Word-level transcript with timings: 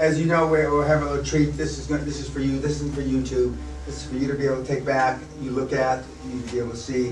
as 0.00 0.18
you 0.18 0.24
know, 0.24 0.46
we- 0.46 0.66
we'll 0.66 0.82
have 0.82 1.02
a 1.02 1.04
little 1.04 1.24
treat. 1.24 1.56
This 1.58 1.78
is, 1.78 1.86
this 1.86 2.18
is 2.20 2.28
for 2.28 2.40
you, 2.40 2.58
this 2.58 2.80
is 2.80 2.92
for 2.94 3.02
you 3.02 3.22
too. 3.22 3.54
This 3.86 3.96
is 3.98 4.04
for 4.04 4.16
you 4.16 4.26
to 4.28 4.34
be 4.34 4.46
able 4.46 4.62
to 4.62 4.64
take 4.66 4.84
back, 4.84 5.18
you 5.42 5.50
look 5.50 5.74
at, 5.74 6.02
you 6.26 6.40
be 6.50 6.58
able 6.58 6.70
to 6.70 6.76
see 6.76 7.10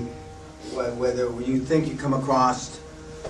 wh- 0.73 0.97
whether 0.99 1.29
you 1.41 1.59
think 1.59 1.87
you 1.87 1.95
come 1.95 2.13
across 2.15 2.79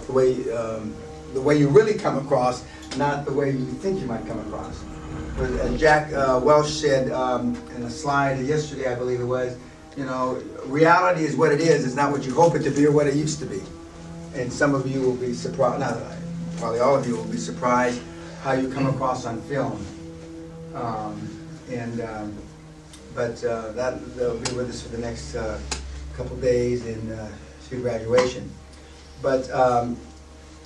the 0.08 0.14
way, 0.14 0.50
um, 0.54 0.94
the 1.34 1.42
way 1.42 1.58
you 1.58 1.68
really 1.68 1.94
come 1.94 2.18
across, 2.18 2.64
not 2.98 3.26
the 3.26 3.34
way 3.34 3.52
you 3.52 3.66
think 3.82 4.00
you 4.00 4.08
might 4.08 4.26
come 4.26 4.40
across. 4.40 4.76
But 5.38 5.52
as 5.60 5.78
Jack 5.80 6.14
uh, 6.14 6.40
Welch 6.42 6.70
said 6.70 7.12
um, 7.12 7.58
in 7.76 7.84
a 7.84 7.90
slide 7.90 8.40
yesterday, 8.46 8.90
I 8.92 8.96
believe 8.96 9.20
it 9.20 9.26
was, 9.26 9.58
you 9.98 10.06
know, 10.06 10.42
reality 10.68 11.26
is 11.26 11.36
what 11.36 11.52
it 11.52 11.60
is, 11.60 11.86
it's 11.86 11.96
not 11.96 12.12
what 12.14 12.24
you 12.24 12.34
hope 12.34 12.56
it 12.56 12.64
to 12.64 12.72
be 12.72 12.86
or 12.86 12.92
what 12.92 13.08
it 13.08 13.16
used 13.16 13.40
to 13.40 13.46
be. 13.46 13.62
And 14.36 14.52
some 14.54 14.74
of 14.74 14.88
you 14.88 15.02
will 15.02 15.16
be 15.16 15.34
surprised, 15.34 15.82
not, 15.82 15.98
probably 16.60 16.80
all 16.80 16.96
of 16.96 17.06
you 17.06 17.16
will 17.18 17.26
be 17.26 17.38
surprised 17.38 18.00
how 18.42 18.54
you 18.54 18.70
come 18.72 18.88
across 18.88 19.26
on 19.26 19.42
film. 19.44 19.86
Um, 20.76 21.36
And, 21.70 22.02
um, 22.02 22.34
but 23.14 23.44
uh, 23.44 23.74
that, 23.74 23.94
they'll 24.16 24.40
be 24.40 24.54
with 24.54 24.70
us 24.70 24.82
for 24.82 24.90
the 24.90 24.98
next 24.98 25.36
uh, 25.36 25.60
couple 26.18 26.36
days 26.38 26.84
in 26.86 27.12
uh, 27.12 27.30
to 27.70 27.76
graduation. 27.80 28.50
But 29.22 29.50
um, 29.52 29.96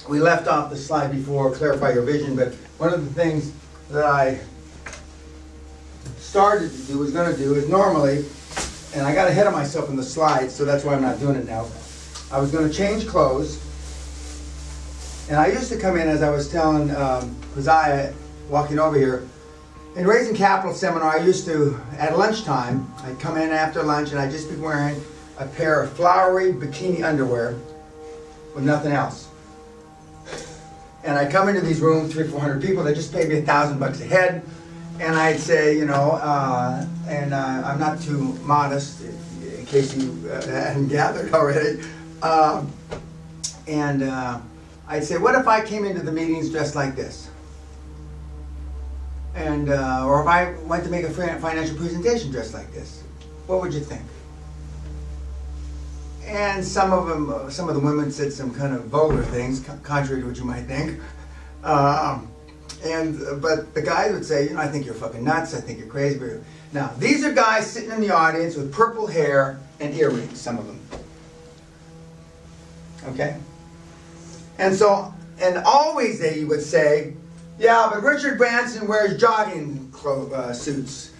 we 0.07 0.19
left 0.19 0.47
off 0.47 0.69
the 0.69 0.77
slide 0.77 1.11
before, 1.11 1.51
clarify 1.51 1.91
your 1.91 2.03
vision, 2.03 2.35
but 2.35 2.53
one 2.77 2.93
of 2.93 3.03
the 3.03 3.13
things 3.13 3.51
that 3.89 4.05
I 4.05 4.39
started 6.19 6.71
to 6.71 6.81
do, 6.83 6.99
was 6.99 7.11
gonna 7.11 7.35
do, 7.35 7.55
is 7.55 7.67
normally, 7.67 8.25
and 8.95 9.05
I 9.05 9.13
got 9.13 9.27
ahead 9.27 9.47
of 9.47 9.53
myself 9.53 9.89
in 9.89 9.97
the 9.97 10.03
slides, 10.03 10.55
so 10.55 10.63
that's 10.63 10.83
why 10.85 10.95
I'm 10.95 11.01
not 11.01 11.19
doing 11.19 11.35
it 11.35 11.45
now. 11.45 11.67
I 12.31 12.39
was 12.39 12.51
gonna 12.51 12.71
change 12.71 13.07
clothes, 13.07 13.59
and 15.33 15.41
I 15.41 15.47
used 15.47 15.71
to 15.71 15.79
come 15.79 15.97
in, 15.97 16.07
as 16.07 16.21
I 16.21 16.29
was 16.29 16.47
telling 16.47 16.95
um, 16.95 17.35
walking 18.49 18.77
over 18.77 18.95
here, 18.95 19.27
in 19.95 20.05
Raising 20.05 20.35
Capital 20.35 20.75
Seminar, 20.75 21.19
I 21.19 21.23
used 21.23 21.45
to, 21.45 21.81
at 21.97 22.15
lunchtime, 22.15 22.87
I'd 22.99 23.19
come 23.19 23.37
in 23.37 23.49
after 23.49 23.81
lunch 23.81 24.11
and 24.11 24.19
I'd 24.19 24.29
just 24.29 24.47
be 24.47 24.55
wearing 24.57 25.01
a 25.39 25.47
pair 25.47 25.81
of 25.81 25.91
flowery 25.93 26.53
bikini 26.53 27.03
underwear 27.03 27.57
with 28.53 28.63
nothing 28.63 28.91
else. 28.91 29.27
And 31.03 31.17
I'd 31.17 31.31
come 31.31 31.49
into 31.49 31.61
these 31.61 31.79
rooms, 31.79 32.13
three, 32.13 32.27
four 32.27 32.39
hundred 32.39 32.61
people, 32.61 32.83
they 32.83 32.93
just 32.93 33.11
paid 33.11 33.27
me 33.27 33.39
a 33.39 33.41
thousand 33.41 33.79
bucks 33.79 34.01
a 34.01 34.05
head. 34.05 34.43
And 34.99 35.15
I'd 35.15 35.39
say, 35.39 35.75
you 35.75 35.85
know, 35.85 36.11
uh, 36.21 36.85
and 37.07 37.33
uh, 37.33 37.63
I'm 37.65 37.79
not 37.79 37.99
too 37.99 38.37
modest, 38.43 39.01
in 39.01 39.65
case 39.65 39.97
you 39.97 40.29
uh, 40.29 40.45
hadn't 40.45 40.89
gathered 40.89 41.33
already. 41.33 41.81
Um, 42.21 42.71
and 43.67 44.03
uh, 44.03 44.39
I'd 44.93 45.03
say, 45.03 45.17
what 45.17 45.33
if 45.33 45.47
I 45.47 45.65
came 45.65 45.85
into 45.85 46.03
the 46.03 46.11
meetings 46.11 46.51
dressed 46.51 46.75
like 46.75 46.95
this? 46.95 47.27
And, 49.33 49.69
uh, 49.69 50.05
or 50.05 50.21
if 50.21 50.27
I 50.27 50.53
went 50.67 50.83
to 50.83 50.91
make 50.91 51.03
a 51.03 51.09
financial 51.09 51.75
presentation 51.75 52.29
dressed 52.29 52.53
like 52.53 52.71
this, 52.71 53.01
what 53.47 53.59
would 53.59 53.73
you 53.73 53.79
think? 53.79 54.03
And 56.27 56.63
some 56.63 56.93
of 56.93 57.07
them, 57.07 57.33
uh, 57.33 57.49
some 57.49 57.69
of 57.69 57.73
the 57.73 57.81
women 57.81 58.11
said 58.11 58.31
some 58.31 58.53
kind 58.53 58.75
of 58.75 58.85
vulgar 58.85 59.23
things, 59.23 59.65
contrary 59.81 60.21
to 60.21 60.27
what 60.27 60.37
you 60.37 60.45
might 60.45 60.65
think. 60.65 61.01
Um, 61.63 62.29
and 62.85 63.19
uh, 63.23 63.33
but 63.37 63.73
the 63.73 63.81
guys 63.81 64.11
would 64.13 64.23
say, 64.23 64.43
you 64.43 64.53
know, 64.53 64.59
I 64.59 64.67
think 64.67 64.85
you're 64.85 64.93
fucking 64.93 65.23
nuts. 65.23 65.55
I 65.55 65.61
think 65.61 65.79
you're 65.79 65.87
crazy. 65.87 66.19
Now 66.71 66.91
these 66.99 67.23
are 67.23 67.31
guys 67.31 67.65
sitting 67.65 67.89
in 67.89 67.99
the 67.99 68.11
audience 68.11 68.55
with 68.55 68.71
purple 68.71 69.07
hair 69.07 69.59
and 69.79 69.95
earrings. 69.95 70.39
Some 70.39 70.59
of 70.59 70.67
them. 70.67 70.79
Okay. 73.07 73.37
And 74.57 74.75
so, 74.75 75.13
and 75.39 75.57
always 75.59 76.19
they 76.19 76.43
would 76.43 76.61
say, 76.61 77.13
yeah, 77.59 77.89
but 77.91 78.03
Richard 78.03 78.37
Branson 78.37 78.87
wears 78.87 79.19
jogging 79.19 79.93
uh, 80.05 80.53
suits, 80.53 81.11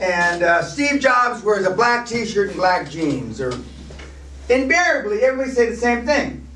and 0.00 0.42
uh, 0.42 0.62
Steve 0.62 1.00
Jobs 1.00 1.42
wears 1.42 1.66
a 1.66 1.70
black 1.70 2.06
T-shirt 2.06 2.48
and 2.48 2.56
black 2.56 2.88
jeans, 2.88 3.40
or 3.40 3.52
invariably 4.48 5.22
everybody 5.24 5.50
say 5.50 5.68
the 5.68 5.76
same 5.76 6.06
thing. 6.06 6.46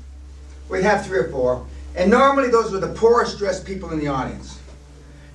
We'd 0.69 0.83
have 0.83 1.05
three 1.05 1.19
or 1.19 1.29
four, 1.29 1.65
and 1.95 2.09
normally 2.09 2.49
those 2.49 2.71
were 2.71 2.79
the 2.79 2.93
poorest 2.93 3.37
dressed 3.37 3.65
people 3.65 3.91
in 3.91 3.99
the 3.99 4.07
audience. 4.07 4.59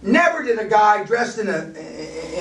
Never 0.02 0.44
did 0.44 0.58
a 0.58 0.68
guy 0.68 1.04
dressed 1.04 1.38
in 1.38 1.48
a 1.48 1.72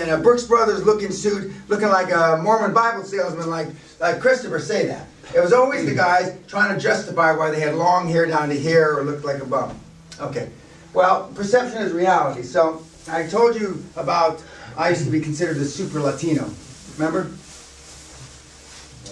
in 0.02 0.10
a 0.10 0.18
Brooks 0.18 0.44
Brothers 0.44 0.86
looking 0.86 1.12
suit, 1.12 1.52
looking 1.68 1.90
like 1.90 2.12
a 2.12 2.40
Mormon 2.42 2.74
Bible 2.74 3.04
salesman, 3.04 3.50
like 3.50 3.68
like 4.00 4.20
Christopher, 4.20 4.60
say 4.60 4.86
that. 4.88 5.08
It 5.36 5.40
was 5.40 5.54
always 5.54 5.86
the 5.86 5.96
guys 5.96 6.38
trying 6.48 6.74
to 6.74 6.80
justify 6.80 7.32
why 7.36 7.52
they 7.52 7.60
had 7.60 7.76
long 7.76 8.08
hair 8.08 8.26
down 8.28 8.50
to 8.50 8.56
here 8.56 8.96
or 8.96 9.04
looked 9.04 9.26
like 9.26 9.42
a 9.42 9.46
bum. 9.46 9.78
Okay. 10.20 10.50
Well, 10.94 11.32
perception 11.36 11.82
is 11.82 11.92
reality. 11.92 12.44
So 12.44 12.84
I 13.10 13.28
told 13.28 13.56
you 13.56 13.84
about 13.96 14.42
I 14.78 14.90
used 14.90 15.06
to 15.06 15.12
be 15.12 15.20
considered 15.20 15.58
a 15.58 15.66
super 15.66 16.00
Latino. 16.00 16.50
Remember? 16.98 17.32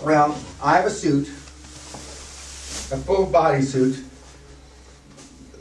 Well, 0.03 0.37
I 0.61 0.75
have 0.77 0.85
a 0.85 0.89
suit, 0.89 1.27
a 1.27 2.97
full 3.01 3.25
body 3.25 3.61
suit, 3.61 4.03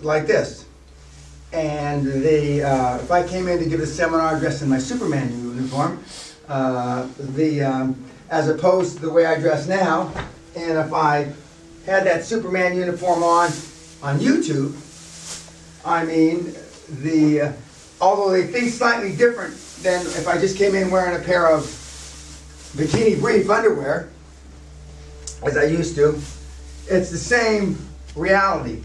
like 0.03 0.27
this. 0.27 0.63
And 1.54 2.04
the, 2.04 2.65
uh, 2.65 2.97
if 2.97 3.12
I 3.12 3.26
came 3.26 3.47
in 3.47 3.60
to 3.60 3.65
give 3.65 3.78
a 3.78 3.87
seminar 3.87 4.41
dressed 4.41 4.62
in 4.62 4.69
my 4.69 4.78
Superman 4.78 5.31
uniform, 5.54 6.03
uh, 6.48 7.06
the, 7.16 7.62
um, 7.62 8.04
as 8.28 8.48
opposed 8.48 8.97
to 8.97 9.03
the 9.03 9.10
way 9.10 9.25
I 9.25 9.38
dress 9.38 9.69
now, 9.69 10.12
and 10.56 10.78
if 10.78 10.92
I 10.92 11.32
had 11.87 12.04
that 12.06 12.25
Superman 12.25 12.76
uniform 12.76 13.22
on 13.22 13.50
on 14.03 14.19
YouTube, 14.19 14.75
I 15.84 16.04
mean, 16.04 16.54
the 17.03 17.41
uh, 17.41 17.53
although 18.00 18.31
they 18.31 18.48
think 18.48 18.72
slightly 18.72 19.15
different 19.15 19.56
than 19.82 20.04
if 20.06 20.26
I 20.26 20.38
just 20.38 20.59
came 20.59 20.75
in 20.75 20.91
wearing 20.91 21.21
a 21.21 21.25
pair 21.25 21.48
of 21.48 21.62
bikini 22.76 23.21
brief 23.21 23.48
underwear, 23.48 24.10
as 25.44 25.56
I 25.56 25.65
used 25.65 25.94
to, 25.97 26.21
it's 26.88 27.10
the 27.10 27.19
same 27.19 27.78
reality. 28.16 28.82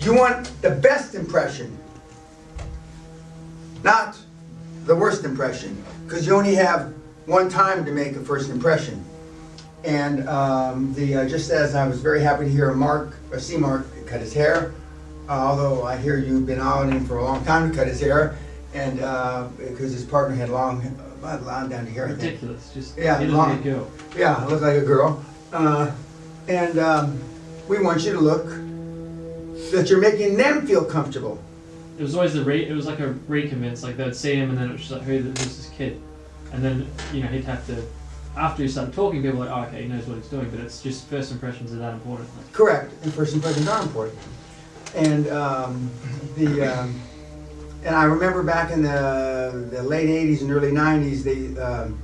You 0.00 0.14
want 0.14 0.50
the 0.62 0.70
best 0.70 1.14
impression, 1.14 1.76
not 3.82 4.16
the 4.86 4.94
worst 4.96 5.24
impression, 5.24 5.82
because 6.06 6.26
you 6.26 6.34
only 6.34 6.54
have 6.54 6.92
one 7.26 7.48
time 7.50 7.84
to 7.84 7.92
make 7.92 8.16
a 8.16 8.20
first 8.20 8.50
impression. 8.50 9.04
And 9.84 10.26
um, 10.28 10.92
the 10.94 11.16
uh, 11.16 11.28
just 11.28 11.50
as 11.50 11.74
I 11.74 11.86
was 11.86 12.00
very 12.00 12.20
happy 12.22 12.44
to 12.44 12.50
hear 12.50 12.72
Mark, 12.72 13.14
or 13.30 13.38
see 13.38 13.56
Mark 13.56 13.86
cut 14.06 14.20
his 14.20 14.32
hair, 14.32 14.72
uh, 15.28 15.32
although 15.32 15.84
I 15.84 15.96
hear 15.96 16.18
you've 16.18 16.46
been 16.46 16.60
on 16.60 16.90
him 16.92 17.04
for 17.06 17.18
a 17.18 17.24
long 17.24 17.44
time 17.44 17.70
to 17.70 17.76
cut 17.76 17.86
his 17.86 18.00
hair, 18.00 18.36
and 18.74 19.00
uh, 19.00 19.48
because 19.58 19.92
his 19.92 20.04
partner 20.04 20.34
had 20.34 20.48
long, 20.48 20.80
uh, 21.22 21.38
long 21.44 21.68
down 21.68 21.84
to 21.86 21.90
here. 21.90 22.06
Ridiculous. 22.08 22.72
Just 22.72 22.96
Yeah, 22.96 23.14
doesn't 23.18 23.32
long- 23.34 23.56
need 23.56 23.64
to 23.64 23.70
go. 23.70 23.90
Yeah, 24.16 24.44
look 24.46 24.62
like 24.62 24.76
a 24.76 24.84
girl. 24.84 25.22
Uh, 25.52 25.90
and 26.48 26.78
um, 26.78 27.20
we 27.68 27.82
want 27.82 28.02
you 28.04 28.12
to 28.12 28.20
look 28.20 28.46
that 29.72 29.90
you're 29.90 30.00
making 30.00 30.36
them 30.36 30.66
feel 30.66 30.84
comfortable. 30.84 31.42
It 31.98 32.02
was 32.02 32.14
always 32.14 32.34
the 32.34 32.44
rate. 32.44 32.68
It 32.68 32.74
was 32.74 32.86
like 32.86 33.00
a 33.00 33.08
recommence. 33.28 33.82
Like 33.82 33.96
they'd 33.96 34.14
see 34.14 34.34
him, 34.34 34.50
and 34.50 34.58
then 34.58 34.70
it 34.70 34.72
was 34.72 34.80
just 34.80 34.92
like, 34.92 35.02
"Who 35.02 35.18
who's 35.18 35.34
this 35.34 35.70
kid?" 35.76 36.00
And 36.52 36.62
then 36.64 36.86
you 37.12 37.22
know 37.22 37.28
he'd 37.28 37.44
have 37.44 37.66
to. 37.66 37.84
After 38.36 38.62
he 38.62 38.68
started 38.68 38.94
talking, 38.94 39.22
people 39.22 39.40
were 39.40 39.46
like, 39.46 39.54
"Oh, 39.54 39.68
okay, 39.68 39.82
he 39.82 39.88
knows 39.88 40.06
what 40.06 40.16
he's 40.16 40.28
doing." 40.28 40.48
But 40.50 40.60
it's 40.60 40.82
just 40.82 41.06
first 41.08 41.30
impressions 41.32 41.72
are 41.72 41.76
that 41.76 41.94
important. 41.94 42.28
Like, 42.36 42.52
Correct, 42.52 42.92
and 43.02 43.12
first 43.12 43.34
impressions 43.34 43.68
are 43.68 43.82
important. 43.82 44.18
And 44.94 45.28
um, 45.28 45.90
the 46.36 46.62
um, 46.62 47.00
and 47.84 47.94
I 47.94 48.04
remember 48.04 48.42
back 48.42 48.70
in 48.70 48.82
the, 48.82 49.68
the 49.70 49.82
late 49.82 50.08
'80s 50.08 50.42
and 50.42 50.50
early 50.50 50.70
'90s, 50.70 51.22
they 51.22 51.60
um, 51.60 51.98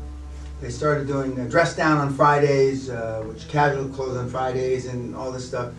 they 0.61 0.71
started 0.71 1.07
doing 1.07 1.35
dress 1.49 1.77
down 1.77 1.99
on 1.99 2.15
Fridays, 2.15 2.91
uh, 2.91 3.23
which 3.27 3.49
casual 3.49 3.89
clothes 3.89 4.17
on 4.17 4.29
Fridays, 4.29 4.87
and 4.87 5.15
all 5.15 5.31
this 5.33 5.47
stuff. 5.47 5.73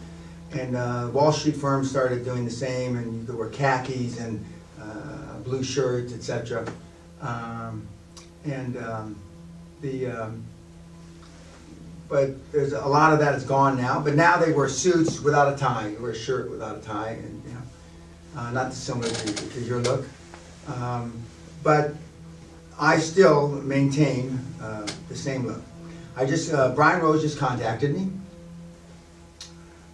And 0.51 0.75
uh, 0.75 1.09
Wall 1.11 1.31
Street 1.31 1.55
firms 1.55 1.89
started 1.89 2.23
doing 2.23 2.45
the 2.45 2.51
same, 2.51 2.97
and 2.97 3.25
could 3.27 3.37
wear 3.37 3.49
khakis 3.49 4.19
and 4.19 4.43
uh, 4.81 5.39
blue 5.43 5.63
shirts, 5.63 6.13
etc. 6.13 6.65
Um, 7.21 7.87
and 8.45 8.77
um, 8.77 9.15
the 9.81 10.07
um, 10.07 10.43
but 12.09 12.51
there's 12.51 12.73
a 12.73 12.87
lot 12.87 13.11
of 13.13 13.19
that 13.19 13.35
is 13.35 13.43
gone 13.43 13.77
now. 13.77 13.99
But 13.99 14.15
now 14.15 14.37
they 14.37 14.51
wear 14.53 14.69
suits 14.69 15.19
without 15.19 15.53
a 15.53 15.57
tie. 15.57 15.89
You 15.89 16.01
wear 16.01 16.11
a 16.11 16.15
shirt 16.15 16.49
without 16.49 16.77
a 16.77 16.81
tie, 16.81 17.11
and 17.11 17.43
you 17.45 17.53
know, 17.53 18.41
uh, 18.41 18.51
not 18.51 18.69
dissimilar 18.69 19.09
to, 19.09 19.49
to 19.49 19.59
your 19.61 19.79
look. 19.79 20.05
Um, 20.67 21.21
but 21.63 21.93
I 22.79 22.99
still 22.99 23.49
maintain 23.49 24.39
uh, 24.61 24.87
the 25.09 25.15
same 25.15 25.47
look. 25.47 25.61
I 26.15 26.25
just 26.25 26.53
uh, 26.53 26.73
Brian 26.73 27.01
Rose 27.01 27.21
just 27.21 27.37
contacted 27.37 27.93
me, 27.93 28.09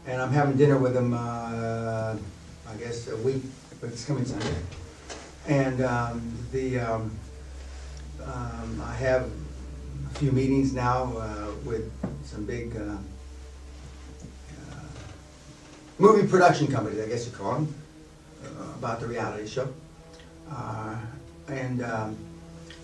and 0.05 0.21
I'm 0.21 0.31
having 0.31 0.57
dinner 0.57 0.77
with 0.77 0.95
him. 0.95 1.13
Uh, 1.13 2.15
I 2.73 2.75
guess 2.77 3.07
a 3.07 3.17
week, 3.17 3.44
but 3.79 3.91
it's 3.91 4.03
coming 4.03 4.25
Sunday. 4.25 4.55
And 5.47 5.81
um, 5.81 6.38
the 6.51 6.79
um, 6.79 7.11
um, 8.23 8.81
I 8.83 8.94
have 8.95 9.29
a 10.09 10.15
few 10.15 10.31
meetings 10.31 10.73
now 10.73 11.15
uh, 11.17 11.51
with 11.65 11.91
some 12.23 12.45
big 12.45 12.75
uh, 12.75 12.95
uh, 14.61 14.79
movie 16.00 16.27
production 16.27 16.67
companies, 16.67 16.99
I 16.99 17.07
guess 17.07 17.27
you 17.27 17.31
call 17.31 17.56
them, 17.56 17.75
uh, 18.44 18.63
about 18.77 19.01
the 19.01 19.07
reality 19.07 19.47
show. 19.47 19.71
Uh, 20.49 20.95
and 21.47 21.83
um, 21.83 22.17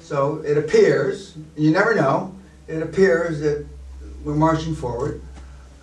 so 0.01 0.43
it 0.45 0.57
appears, 0.57 1.35
you 1.57 1.71
never 1.71 1.95
know, 1.95 2.35
it 2.67 2.83
appears 2.83 3.39
that 3.39 3.65
we're 4.23 4.35
marching 4.35 4.75
forward. 4.75 5.21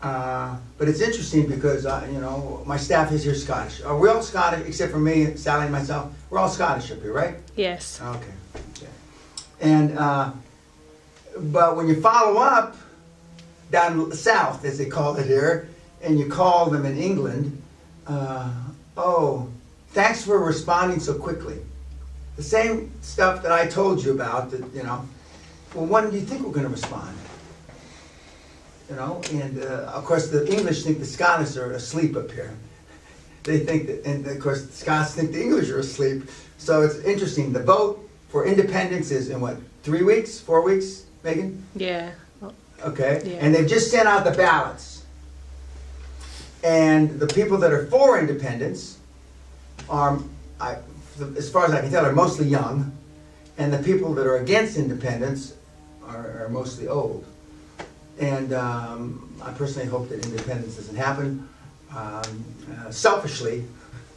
Uh, 0.06 0.56
but 0.78 0.88
it's 0.88 1.00
interesting 1.00 1.48
because, 1.48 1.84
uh, 1.84 2.06
you 2.12 2.20
know, 2.20 2.62
my 2.64 2.76
staff 2.76 3.10
is 3.10 3.24
here 3.24 3.34
Scottish. 3.34 3.82
Are 3.82 3.98
we 3.98 4.08
all 4.08 4.22
Scottish, 4.22 4.64
except 4.64 4.92
for 4.92 5.00
me, 5.00 5.34
Sally, 5.34 5.64
and 5.64 5.72
myself? 5.72 6.12
We're 6.30 6.38
all 6.38 6.48
Scottish 6.48 6.92
up 6.92 7.02
here, 7.02 7.12
right? 7.12 7.34
Yes. 7.56 8.00
Okay. 8.00 8.34
okay. 8.76 8.92
And, 9.60 9.98
uh, 9.98 10.30
but 11.36 11.76
when 11.76 11.88
you 11.88 12.00
follow 12.00 12.40
up 12.40 12.76
down 13.72 14.12
south, 14.12 14.64
as 14.64 14.78
they 14.78 14.86
call 14.86 15.16
it 15.16 15.26
here, 15.26 15.68
and 16.02 16.20
you 16.20 16.28
call 16.28 16.70
them 16.70 16.86
in 16.86 16.96
England, 16.96 17.60
uh, 18.06 18.52
oh, 18.96 19.48
thanks 19.88 20.22
for 20.22 20.38
responding 20.38 21.00
so 21.00 21.14
quickly. 21.14 21.58
The 22.36 22.44
same 22.44 22.92
stuff 23.00 23.42
that 23.42 23.50
I 23.50 23.66
told 23.66 24.04
you 24.04 24.12
about, 24.12 24.52
that, 24.52 24.62
you 24.72 24.84
know, 24.84 25.04
well, 25.74 25.86
when 25.86 26.10
do 26.10 26.16
you 26.16 26.24
think 26.24 26.42
we're 26.42 26.52
going 26.52 26.66
to 26.66 26.72
respond? 26.72 27.16
You 28.88 28.96
know, 28.96 29.20
and 29.32 29.62
uh, 29.62 29.90
of 29.94 30.04
course 30.04 30.28
the 30.28 30.46
English 30.50 30.84
think 30.84 31.00
the 31.00 31.06
Scottish 31.06 31.56
are 31.56 31.72
asleep 31.72 32.16
up 32.16 32.30
here. 32.30 32.54
They 33.42 33.58
think 33.60 33.86
that, 33.86 34.04
and 34.04 34.26
of 34.26 34.38
course 34.40 34.64
the 34.66 34.72
Scots 34.72 35.14
think 35.14 35.32
the 35.32 35.42
English 35.42 35.70
are 35.70 35.78
asleep. 35.78 36.28
So 36.58 36.82
it's 36.82 36.98
interesting. 36.98 37.52
The 37.52 37.62
vote 37.62 38.08
for 38.28 38.46
independence 38.46 39.10
is 39.10 39.30
in 39.30 39.40
what, 39.40 39.56
three 39.82 40.02
weeks, 40.02 40.38
four 40.38 40.62
weeks, 40.62 41.04
Megan? 41.24 41.64
Yeah. 41.74 42.10
Okay, 42.84 43.22
Yeah. 43.24 43.38
and 43.40 43.54
they've 43.54 43.66
just 43.66 43.90
sent 43.90 44.06
out 44.06 44.24
the 44.24 44.32
ballots. 44.32 45.04
And 46.62 47.18
the 47.18 47.26
people 47.26 47.56
that 47.58 47.72
are 47.72 47.86
for 47.86 48.18
independence 48.18 48.98
are, 49.88 50.18
I, 50.60 50.76
as 51.36 51.48
far 51.48 51.64
as 51.64 51.72
I 51.72 51.80
can 51.80 51.90
tell, 51.90 52.04
are 52.04 52.12
mostly 52.12 52.46
young. 52.46 52.92
And 53.58 53.72
the 53.72 53.78
people 53.78 54.12
that 54.14 54.26
are 54.26 54.36
against 54.36 54.76
independence 54.76 55.54
are, 56.06 56.42
are 56.44 56.48
mostly 56.50 56.86
old. 56.86 57.24
And 58.18 58.52
um, 58.52 59.34
I 59.42 59.52
personally 59.52 59.88
hope 59.88 60.08
that 60.08 60.24
independence 60.24 60.76
doesn't 60.76 60.96
happen. 60.96 61.48
Um, 61.94 62.44
uh, 62.78 62.90
selfishly, 62.90 63.64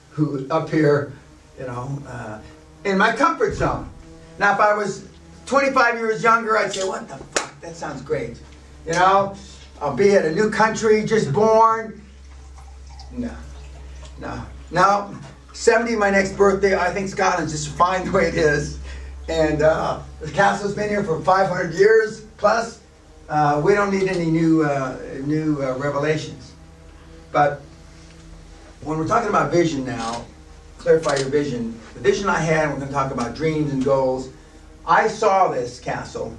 who 0.09 0.47
up 0.49 0.69
here, 0.69 1.13
you 1.57 1.65
know, 1.65 2.01
uh, 2.07 2.39
in 2.83 2.97
my 2.97 3.15
comfort 3.15 3.53
zone. 3.53 3.89
Now, 4.37 4.53
if 4.53 4.59
I 4.59 4.73
was 4.73 5.07
25 5.45 5.95
years 5.95 6.23
younger, 6.23 6.57
I'd 6.57 6.73
say, 6.73 6.87
"What 6.87 7.07
the 7.07 7.17
fuck? 7.17 7.59
That 7.61 7.75
sounds 7.75 8.01
great." 8.01 8.37
You 8.85 8.93
know, 8.93 9.35
I'll 9.81 9.95
be 9.95 10.15
at 10.15 10.25
a 10.25 10.33
new 10.33 10.49
country, 10.49 11.05
just 11.05 11.31
born. 11.31 12.01
No, 13.11 13.31
no, 14.19 14.41
no. 14.71 15.15
70, 15.53 15.95
my 15.95 16.09
next 16.09 16.37
birthday. 16.37 16.77
I 16.77 16.93
think 16.93 17.09
Scotland's 17.09 17.51
just 17.51 17.69
fine 17.69 18.05
the 18.05 18.11
way 18.11 18.27
it 18.27 18.35
is, 18.35 18.79
and 19.27 19.61
uh, 19.61 19.99
the 20.21 20.31
castle's 20.31 20.73
been 20.73 20.89
here 20.89 21.03
for 21.03 21.19
500 21.21 21.73
years 21.73 22.21
plus. 22.37 22.79
Uh, 23.29 23.61
we 23.63 23.75
don't 23.75 23.91
need 23.91 24.07
any 24.09 24.25
new 24.25 24.63
uh, 24.63 24.97
new 25.23 25.61
uh, 25.61 25.77
revelations. 25.77 26.53
But 27.31 27.61
when 28.81 28.97
we're 28.97 29.07
talking 29.07 29.29
about 29.29 29.51
vision 29.51 29.85
now, 29.85 30.25
clarify 30.79 31.17
your 31.17 31.29
vision. 31.29 31.79
The 31.93 31.99
vision 31.99 32.27
I 32.27 32.39
had, 32.39 32.69
we're 32.69 32.77
going 32.77 32.87
to 32.87 32.93
talk 32.93 33.11
about 33.11 33.35
dreams 33.35 33.71
and 33.71 33.85
goals. 33.85 34.29
I 34.85 35.07
saw 35.07 35.49
this 35.49 35.79
castle, 35.79 36.35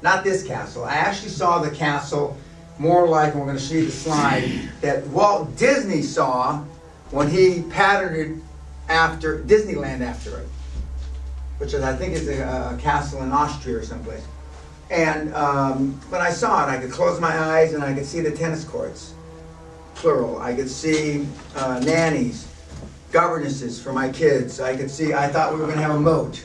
not 0.00 0.22
this 0.22 0.46
castle. 0.46 0.84
I 0.84 0.94
actually 0.94 1.30
saw 1.30 1.58
the 1.58 1.70
castle 1.72 2.36
more 2.78 3.08
like, 3.08 3.32
and 3.32 3.40
we're 3.40 3.46
going 3.46 3.58
to 3.58 3.62
see 3.62 3.84
the 3.84 3.90
slide, 3.90 4.70
that 4.82 5.04
Walt 5.08 5.56
Disney 5.56 6.02
saw 6.02 6.62
when 7.10 7.28
he 7.28 7.62
patterned 7.62 8.42
after 8.88 9.40
Disneyland 9.40 10.02
after 10.02 10.38
it, 10.38 10.48
which 11.58 11.74
is, 11.74 11.82
I 11.82 11.96
think 11.96 12.14
is 12.14 12.28
a, 12.28 12.74
a 12.74 12.78
castle 12.80 13.22
in 13.22 13.32
Austria 13.32 13.78
or 13.78 13.82
someplace. 13.82 14.22
And 14.90 15.32
um, 15.34 16.00
when 16.08 16.20
I 16.20 16.30
saw 16.30 16.66
it, 16.66 16.68
I 16.68 16.80
could 16.80 16.90
close 16.90 17.20
my 17.20 17.36
eyes 17.38 17.74
and 17.74 17.82
I 17.82 17.94
could 17.94 18.04
see 18.04 18.20
the 18.20 18.32
tennis 18.32 18.64
courts, 18.64 19.14
plural. 19.94 20.40
I 20.40 20.54
could 20.54 20.68
see 20.68 21.26
uh, 21.54 21.80
nannies, 21.84 22.48
governesses 23.12 23.80
for 23.80 23.92
my 23.92 24.08
kids. 24.10 24.60
I 24.60 24.76
could 24.76 24.90
see, 24.90 25.14
I 25.14 25.28
thought 25.28 25.52
we 25.52 25.60
were 25.60 25.66
going 25.66 25.78
to 25.78 25.82
have 25.82 25.94
a 25.94 26.00
moat. 26.00 26.44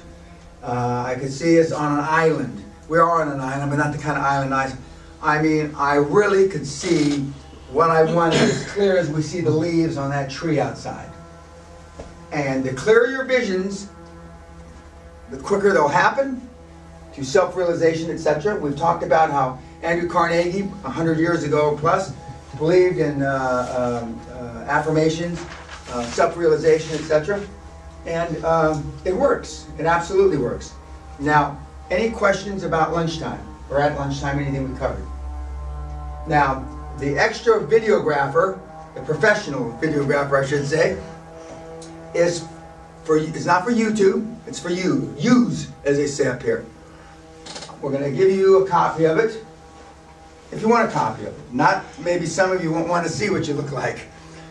Uh, 0.61 1.03
I 1.07 1.15
could 1.19 1.31
see 1.31 1.59
us 1.59 1.71
on 1.71 1.97
an 1.97 2.05
island. 2.07 2.63
We 2.87 2.99
are 2.99 3.21
on 3.21 3.31
an 3.31 3.39
island, 3.39 3.71
but 3.71 3.77
not 3.77 3.91
the 3.91 3.97
kind 3.97 4.17
of 4.17 4.23
island 4.23 4.53
I. 4.53 4.75
I 5.21 5.41
mean, 5.41 5.73
I 5.75 5.95
really 5.95 6.47
could 6.47 6.67
see 6.67 7.21
what 7.71 7.89
I 7.89 8.03
wanted 8.13 8.41
as 8.41 8.63
clear 8.71 8.95
as 8.95 9.09
we 9.09 9.23
see 9.23 9.41
the 9.41 9.49
leaves 9.49 9.97
on 9.97 10.11
that 10.11 10.29
tree 10.29 10.59
outside. 10.59 11.09
And 12.31 12.63
the 12.63 12.73
clearer 12.73 13.07
your 13.07 13.25
visions, 13.25 13.89
the 15.31 15.37
quicker 15.37 15.73
they'll 15.73 15.87
happen, 15.87 16.47
to 17.15 17.23
self-realization, 17.23 18.11
etc. 18.11 18.59
We've 18.59 18.77
talked 18.77 19.03
about 19.03 19.31
how 19.31 19.57
Andrew 19.81 20.09
Carnegie, 20.09 20.63
100 20.63 21.17
years 21.17 21.43
ago 21.43 21.77
plus, 21.79 22.13
believed 22.57 22.99
in 22.99 23.21
uh, 23.21 24.01
um, 24.03 24.19
uh, 24.31 24.65
affirmations, 24.69 25.43
uh, 25.91 26.03
self-realization, 26.07 26.95
etc. 26.95 27.45
And 28.05 28.43
um, 28.43 28.93
it 29.05 29.15
works. 29.15 29.67
It 29.79 29.85
absolutely 29.85 30.37
works. 30.37 30.73
Now, 31.19 31.57
any 31.89 32.11
questions 32.11 32.63
about 32.63 32.93
lunchtime 32.93 33.45
or 33.69 33.79
at 33.79 33.97
lunchtime, 33.97 34.39
anything 34.39 34.71
we 34.71 34.77
covered? 34.77 35.05
Now, 36.27 36.67
the 36.99 37.17
extra 37.17 37.61
videographer, 37.61 38.59
the 38.93 39.01
professional 39.01 39.71
videographer, 39.81 40.43
I 40.43 40.45
should 40.45 40.67
say, 40.67 41.01
is 42.13 42.47
for 43.03 43.17
it's 43.17 43.45
not 43.45 43.63
for 43.63 43.71
YouTube. 43.71 44.33
It's 44.47 44.59
for 44.59 44.69
you. 44.69 45.13
Use, 45.17 45.69
as 45.83 45.97
they 45.97 46.07
say 46.07 46.27
up 46.27 46.41
here. 46.41 46.65
We're 47.85 47.91
going 47.91 48.11
to 48.11 48.17
give 48.17 48.31
you 48.31 48.65
a 48.65 48.67
copy 48.67 49.03
of 49.03 49.19
it, 49.19 49.45
if 50.51 50.59
you 50.59 50.67
want 50.67 50.89
a 50.89 50.91
copy 50.91 51.25
of 51.25 51.37
it. 51.37 51.53
Not 51.53 51.85
maybe 52.03 52.25
some 52.25 52.51
of 52.51 52.63
you 52.63 52.71
won't 52.71 52.87
want 52.87 53.05
to 53.05 53.11
see 53.11 53.29
what 53.29 53.47
you 53.47 53.53
look 53.53 53.71
like, 53.71 54.07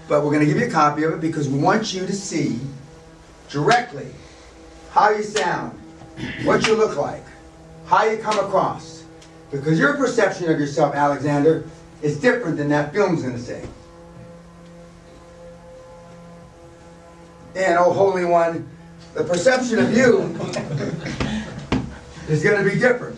but 0.06 0.22
we're 0.22 0.30
going 0.30 0.38
to 0.38 0.46
give 0.46 0.56
you 0.56 0.68
a 0.68 0.70
copy 0.70 1.02
of 1.02 1.14
it 1.14 1.20
because 1.20 1.48
we 1.48 1.58
want 1.58 1.92
you 1.92 2.06
to 2.06 2.12
see 2.12 2.60
directly 3.48 4.06
how 4.92 5.10
you 5.10 5.24
sound, 5.24 5.76
what 6.44 6.64
you 6.68 6.76
look 6.76 6.96
like, 6.96 7.24
how 7.86 8.04
you 8.04 8.18
come 8.18 8.38
across. 8.38 9.02
Because 9.50 9.80
your 9.80 9.96
perception 9.96 10.48
of 10.48 10.60
yourself, 10.60 10.94
Alexander, 10.94 11.68
is 12.02 12.20
different 12.20 12.56
than 12.56 12.68
that 12.68 12.92
film's 12.92 13.22
going 13.22 13.34
to 13.34 13.42
say. 13.42 13.66
And, 17.56 17.78
oh 17.80 17.92
Holy 17.92 18.26
One, 18.26 18.70
the 19.12 19.24
perception 19.24 19.80
of 19.80 19.96
you 19.96 20.20
is 22.28 22.42
going 22.42 22.62
to 22.62 22.70
be 22.70 22.78
different. 22.78 23.13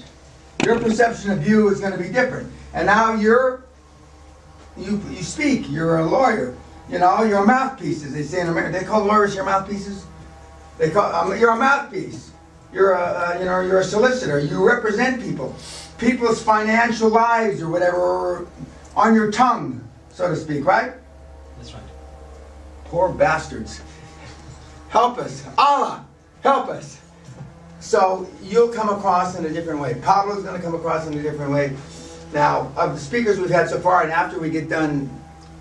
Your 0.67 0.81
perception 0.81 1.31
of 1.31 1.47
you 1.47 1.69
is 1.69 1.79
going 1.79 1.93
to 1.93 1.99
be 1.99 2.09
different. 2.09 2.53
And 2.75 2.87
now 2.87 3.15
you're, 3.15 3.63
you, 4.77 5.01
you 5.09 5.23
speak, 5.23 5.71
you're 5.71 5.99
a 5.99 6.05
lawyer. 6.05 6.57
You 6.91 6.99
know, 6.99 7.23
you're 7.23 7.45
a 7.45 7.47
mouthpiece, 7.47 8.05
as 8.05 8.13
they 8.13 8.25
say 8.25 8.41
in 8.41 8.49
America. 8.49 8.77
They 8.77 8.85
call 8.85 9.05
lawyers 9.05 9.33
your 9.33 9.45
mouthpieces. 9.45 10.05
They 10.77 10.91
call, 10.91 11.05
um, 11.15 11.39
you're 11.39 11.53
a 11.53 11.57
mouthpiece. 11.57 12.33
You're 12.73 12.95
a, 12.95 13.01
uh, 13.01 13.37
you 13.39 13.45
know, 13.45 13.61
you're 13.61 13.79
a 13.79 13.85
solicitor. 13.85 14.41
You 14.41 14.67
represent 14.67 15.23
people. 15.23 15.55
People's 15.99 16.43
financial 16.43 17.11
lives 17.11 17.63
or 17.63 17.71
whatever 17.71 18.01
are 18.01 18.47
on 18.97 19.15
your 19.15 19.31
tongue, 19.31 19.89
so 20.11 20.29
to 20.29 20.35
speak, 20.35 20.65
right? 20.65 20.95
That's 21.59 21.75
right. 21.75 21.83
Poor 22.87 23.13
bastards. 23.13 23.83
Help 24.89 25.19
us. 25.19 25.47
Allah, 25.57 26.05
help 26.43 26.67
us. 26.69 27.01
So 27.87 28.28
you'll 28.43 28.73
come 28.73 28.88
across 28.88 29.38
in 29.38 29.45
a 29.45 29.49
different 29.49 29.78
way. 29.78 29.95
Pablo's 29.95 30.43
going 30.43 30.57
to 30.57 30.61
come 30.61 30.75
across 30.75 31.07
in 31.07 31.14
a 31.16 31.23
different 31.23 31.52
way. 31.52 31.76
Now, 32.35 32.73
of 32.76 32.95
the 32.95 32.99
speakers 32.99 33.38
we've 33.38 33.49
had 33.49 33.71
so 33.71 33.78
far, 33.78 34.02
and 34.02 34.11
after 34.11 34.40
we 34.40 34.50
get 34.50 34.69
done 34.69 35.09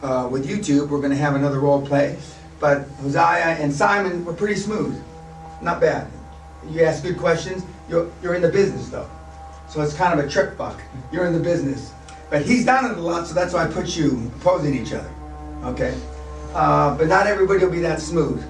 uh, 0.02 0.28
with 0.32 0.50
YouTube, 0.50 0.90
we're 0.90 0.98
going 0.98 1.12
to 1.12 1.18
have 1.18 1.36
another 1.36 1.60
role 1.60 1.86
play. 1.86 2.18
But 2.60 2.88
Hosea 3.02 3.58
and 3.60 3.72
Simon 3.72 4.26
were 4.26 4.34
pretty 4.34 4.56
smooth. 4.56 5.00
Not 5.62 5.80
bad. 5.80 6.08
You 6.68 6.84
ask 6.84 7.04
good 7.04 7.20
questions. 7.20 7.64
You're, 7.88 8.12
you're 8.24 8.34
in 8.34 8.42
the 8.42 8.50
business, 8.50 8.90
though. 8.90 9.08
So 9.70 9.84
it's 9.84 9.94
kind 9.94 10.20
of 10.20 10.26
a 10.26 10.28
trick 10.28 10.58
buck. 10.58 10.82
You're 11.12 11.28
in 11.28 11.34
the 11.34 11.40
business. 11.40 11.94
But 12.32 12.44
he's 12.44 12.66
done 12.66 12.90
it 12.90 12.98
a 12.98 13.02
lot, 13.02 13.28
so 13.28 13.36
that's 13.36 13.54
why 13.54 13.66
I 13.66 13.68
put 13.68 13.96
you 13.96 14.32
opposing 14.38 14.74
each 14.74 14.94
other. 14.94 15.12
Okay? 15.64 15.96
Uh, 16.56 16.98
but 16.98 17.08
not 17.08 17.28
everybody 17.28 17.64
will 17.64 17.72
be 17.72 17.82
that 17.82 18.02
smooth. 18.02 18.44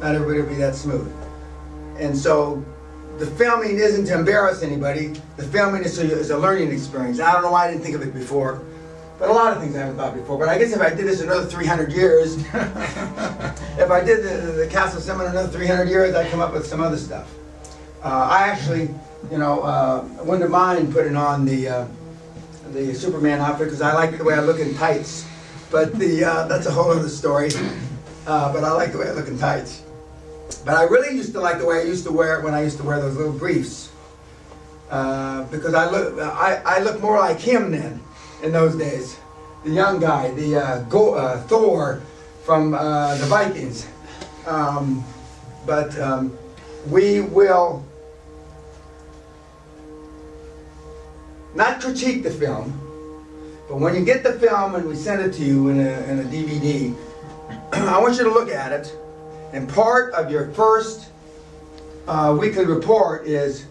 Not 0.00 0.16
everybody 0.16 0.40
will 0.40 0.48
be 0.48 0.56
that 0.56 0.74
smooth. 0.74 1.14
And 1.96 2.16
so 2.16 2.64
the 3.20 3.26
filming 3.26 3.76
isn't 3.78 4.06
to 4.06 4.14
embarrass 4.14 4.62
anybody. 4.62 5.08
The 5.36 5.42
filming 5.42 5.84
is 5.84 5.98
a, 5.98 6.10
is 6.10 6.30
a 6.30 6.38
learning 6.38 6.72
experience. 6.72 7.20
I 7.20 7.34
don't 7.34 7.42
know 7.42 7.52
why 7.52 7.66
I 7.66 7.70
didn't 7.70 7.82
think 7.82 7.94
of 7.94 8.00
it 8.00 8.14
before. 8.14 8.62
But 9.18 9.28
a 9.28 9.32
lot 9.34 9.54
of 9.54 9.62
things 9.62 9.76
I 9.76 9.80
haven't 9.80 9.96
thought 9.96 10.14
before. 10.14 10.38
But 10.38 10.48
I 10.48 10.56
guess 10.56 10.72
if 10.72 10.80
I 10.80 10.88
did 10.88 11.06
this 11.06 11.20
another 11.20 11.44
300 11.44 11.92
years, 11.92 12.36
if 12.38 13.90
I 13.90 14.02
did 14.02 14.24
the, 14.24 14.52
the 14.52 14.68
Castle 14.70 15.02
Seminar 15.02 15.28
another 15.28 15.50
300 15.50 15.90
years, 15.90 16.14
I'd 16.14 16.30
come 16.30 16.40
up 16.40 16.54
with 16.54 16.66
some 16.66 16.80
other 16.80 16.96
stuff. 16.96 17.30
Uh, 18.02 18.08
I 18.30 18.48
actually, 18.48 18.88
you 19.30 19.36
know, 19.36 19.60
uh, 19.60 20.02
wouldn't 20.22 20.50
mind 20.50 20.90
putting 20.90 21.14
on 21.14 21.44
the 21.44 21.68
uh, 21.68 21.86
the 22.72 22.94
Superman 22.94 23.40
outfit 23.40 23.66
because 23.66 23.82
I 23.82 23.92
like 23.92 24.16
the 24.16 24.24
way 24.24 24.32
I 24.32 24.40
look 24.40 24.60
in 24.60 24.74
tights. 24.76 25.26
But 25.70 25.98
the 25.98 26.24
uh, 26.24 26.48
that's 26.48 26.64
a 26.64 26.70
whole 26.70 26.90
other 26.90 27.10
story. 27.10 27.50
Uh, 28.26 28.50
but 28.50 28.64
I 28.64 28.72
like 28.72 28.92
the 28.92 28.98
way 28.98 29.08
I 29.08 29.12
look 29.12 29.28
in 29.28 29.38
tights. 29.38 29.82
But 30.64 30.74
I 30.74 30.84
really 30.84 31.16
used 31.16 31.32
to 31.32 31.40
like 31.40 31.58
the 31.58 31.66
way 31.66 31.80
I 31.80 31.84
used 31.84 32.04
to 32.04 32.12
wear 32.12 32.38
it 32.38 32.44
when 32.44 32.54
I 32.54 32.62
used 32.62 32.78
to 32.78 32.84
wear 32.84 33.00
those 33.00 33.16
little 33.16 33.32
briefs. 33.32 33.90
Uh, 34.90 35.44
because 35.44 35.74
I 35.74 35.88
look, 35.88 36.18
I, 36.18 36.60
I 36.64 36.78
look 36.80 37.00
more 37.00 37.18
like 37.18 37.38
him 37.38 37.70
then, 37.70 38.00
in 38.42 38.52
those 38.52 38.74
days. 38.76 39.18
The 39.64 39.70
young 39.70 40.00
guy, 40.00 40.30
the 40.32 40.56
uh, 40.56 40.82
Go, 40.84 41.14
uh, 41.14 41.40
Thor 41.42 42.02
from 42.44 42.74
uh, 42.74 43.14
the 43.16 43.26
Vikings. 43.26 43.86
Um, 44.46 45.04
but 45.66 45.96
um, 46.00 46.36
we 46.88 47.20
will 47.20 47.84
not 51.54 51.80
critique 51.80 52.22
the 52.22 52.30
film, 52.30 52.72
but 53.68 53.78
when 53.78 53.94
you 53.94 54.04
get 54.04 54.22
the 54.22 54.32
film 54.32 54.74
and 54.74 54.88
we 54.88 54.96
send 54.96 55.22
it 55.22 55.32
to 55.34 55.44
you 55.44 55.68
in 55.68 55.80
a, 55.80 55.90
in 56.10 56.20
a 56.20 56.24
DVD, 56.24 56.96
I 57.72 58.00
want 58.00 58.16
you 58.16 58.24
to 58.24 58.30
look 58.30 58.48
at 58.48 58.72
it. 58.72 58.96
And 59.52 59.68
part 59.68 60.14
of 60.14 60.30
your 60.30 60.50
first 60.52 61.10
uh, 62.06 62.36
weekly 62.38 62.64
report 62.64 63.26
is 63.26 63.66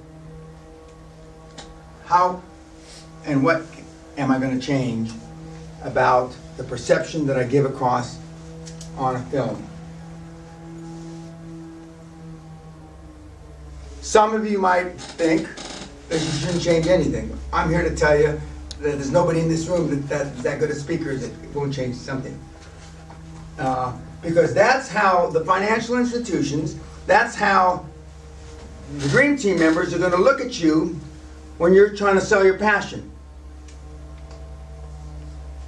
how 2.06 2.42
and 3.26 3.44
what 3.44 3.64
am 4.18 4.32
I 4.32 4.40
going 4.40 4.60
to 4.60 4.66
change 4.66 5.12
about 5.84 6.36
the 6.58 6.64
perception 6.64 7.26
that 7.28 7.38
I 7.38 7.44
give 7.44 7.66
across 7.66 8.18
on 8.98 9.16
a 9.16 9.22
film. 9.26 9.66
Some 14.02 14.34
of 14.34 14.50
you 14.50 14.60
might 14.60 15.00
think 15.00 15.48
that 16.10 16.20
you 16.20 16.32
shouldn't 16.32 16.64
change 16.64 16.88
anything. 16.88 17.38
I'm 17.54 17.70
here 17.70 17.88
to 17.88 17.96
tell 17.96 18.18
you 18.18 18.42
that 18.80 18.80
there's 18.80 19.12
nobody 19.12 19.40
in 19.40 19.50
this 19.50 19.68
room 19.68 19.90
that, 19.90 20.10
that's 20.10 20.42
that 20.42 20.60
good 20.60 20.72
a 20.72 20.76
speaker 20.76 21.16
that 21.16 21.56
won't 21.56 21.74
change 21.74 21.96
something. 21.96 22.38
Uh, 23.58 23.96
because 24.22 24.54
that's 24.54 24.90
how 24.90 25.30
the 25.30 25.44
financial 25.46 25.98
institutions, 25.98 26.76
that's 27.08 27.36
how 27.36 27.86
the 28.98 29.10
Dream 29.10 29.38
Team 29.38 29.60
members 29.60 29.94
are 29.94 30.00
going 30.00 30.12
to 30.12 30.18
look 30.18 30.42
at 30.42 30.60
you 30.60 31.00
when 31.58 31.74
you're 31.74 31.96
trying 31.96 32.16
to 32.16 32.22
sell 32.22 32.44
your 32.44 32.58
passion. 32.58 33.10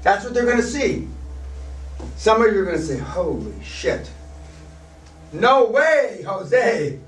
That's 0.04 0.24
what 0.26 0.34
they're 0.34 0.46
going 0.46 0.58
to 0.58 0.64
see. 0.64 1.08
Some 2.18 2.42
of 2.42 2.52
you 2.52 2.62
are 2.62 2.66
going 2.66 2.78
to 2.78 2.84
say, 2.84 2.98
holy 2.98 3.54
shit. 3.64 4.10
No 5.32 5.66
way, 5.66 6.24
Jose. 6.26 7.00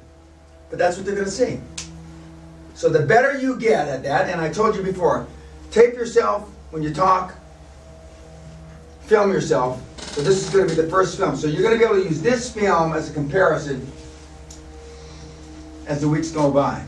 But 0.69 0.79
that's 0.79 0.97
what 0.97 1.05
they're 1.05 1.15
going 1.15 1.25
to 1.25 1.31
see. 1.31 1.59
So 2.75 2.89
the 2.89 3.05
better 3.05 3.37
you 3.37 3.57
get 3.59 3.87
at 3.87 4.03
that, 4.03 4.29
and 4.29 4.39
I 4.39 4.49
told 4.49 4.75
you 4.75 4.83
before, 4.83 5.27
tape 5.71 5.93
yourself 5.93 6.49
when 6.71 6.83
you 6.83 6.93
talk, 6.93 7.35
film 9.01 9.31
yourself. 9.31 9.81
So 10.13 10.21
this 10.21 10.45
is 10.45 10.53
going 10.53 10.67
to 10.69 10.75
be 10.75 10.79
the 10.79 10.87
first 10.89 11.17
film. 11.17 11.35
So 11.35 11.47
you're 11.47 11.63
going 11.63 11.73
to 11.73 11.79
be 11.79 11.85
able 11.85 12.03
to 12.03 12.07
use 12.07 12.21
this 12.21 12.53
film 12.53 12.93
as 12.93 13.09
a 13.09 13.13
comparison 13.13 13.91
as 15.87 16.01
the 16.01 16.07
weeks 16.07 16.29
go 16.29 16.51
by. 16.51 16.85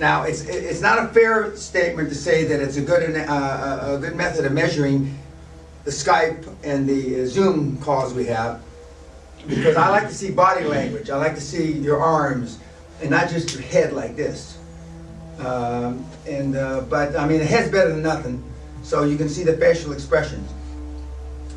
Now, 0.00 0.22
it's, 0.22 0.46
it's 0.46 0.80
not 0.80 0.98
a 0.98 1.08
fair 1.08 1.54
statement 1.54 2.08
to 2.08 2.14
say 2.14 2.44
that 2.44 2.58
it's 2.58 2.78
a 2.78 2.80
good, 2.80 3.14
uh, 3.14 3.78
a 3.82 3.98
good 3.98 4.16
method 4.16 4.46
of 4.46 4.52
measuring 4.52 5.14
the 5.84 5.90
Skype 5.90 6.50
and 6.64 6.88
the 6.88 7.26
Zoom 7.26 7.76
calls 7.82 8.14
we 8.14 8.24
have, 8.24 8.62
because 9.46 9.76
I 9.76 9.90
like 9.90 10.08
to 10.08 10.14
see 10.14 10.30
body 10.30 10.64
language. 10.64 11.10
I 11.10 11.18
like 11.18 11.34
to 11.34 11.40
see 11.40 11.72
your 11.72 12.00
arms, 12.00 12.58
and 13.02 13.10
not 13.10 13.28
just 13.28 13.52
your 13.52 13.62
head 13.62 13.92
like 13.92 14.16
this. 14.16 14.56
Um, 15.38 16.06
and 16.26 16.56
uh, 16.56 16.80
but 16.88 17.14
I 17.14 17.28
mean, 17.28 17.40
the 17.40 17.44
head's 17.44 17.70
better 17.70 17.90
than 17.90 18.02
nothing, 18.02 18.42
so 18.82 19.04
you 19.04 19.18
can 19.18 19.28
see 19.28 19.42
the 19.42 19.56
facial 19.58 19.92
expressions. 19.92 20.50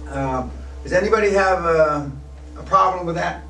Uh, 0.10 0.48
does 0.84 0.94
anybody 0.94 1.32
have 1.32 1.66
a, 1.66 2.12
a 2.58 2.64
problem 2.64 3.06
with 3.06 3.16
that? 3.16 3.44